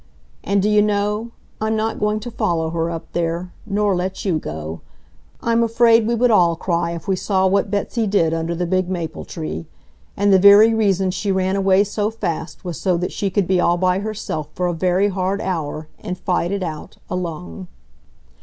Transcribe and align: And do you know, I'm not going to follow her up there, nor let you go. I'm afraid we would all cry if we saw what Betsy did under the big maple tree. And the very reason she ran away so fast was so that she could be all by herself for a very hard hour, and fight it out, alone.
And 0.43 0.63
do 0.63 0.67
you 0.67 0.81
know, 0.81 1.29
I'm 1.61 1.75
not 1.75 1.99
going 1.99 2.19
to 2.21 2.31
follow 2.31 2.71
her 2.71 2.89
up 2.89 3.13
there, 3.13 3.53
nor 3.67 3.95
let 3.95 4.25
you 4.25 4.39
go. 4.39 4.81
I'm 5.43 5.61
afraid 5.61 6.07
we 6.07 6.15
would 6.15 6.31
all 6.31 6.55
cry 6.55 6.89
if 6.95 7.07
we 7.07 7.15
saw 7.15 7.45
what 7.45 7.69
Betsy 7.69 8.07
did 8.07 8.33
under 8.33 8.55
the 8.55 8.65
big 8.65 8.89
maple 8.89 9.25
tree. 9.25 9.67
And 10.17 10.33
the 10.33 10.39
very 10.39 10.73
reason 10.73 11.11
she 11.11 11.31
ran 11.31 11.55
away 11.55 11.83
so 11.83 12.09
fast 12.09 12.65
was 12.65 12.81
so 12.81 12.97
that 12.97 13.11
she 13.11 13.29
could 13.29 13.45
be 13.45 13.59
all 13.59 13.77
by 13.77 13.99
herself 13.99 14.47
for 14.55 14.65
a 14.65 14.73
very 14.73 15.09
hard 15.09 15.39
hour, 15.39 15.87
and 15.99 16.17
fight 16.17 16.51
it 16.51 16.63
out, 16.63 16.97
alone. 17.07 17.67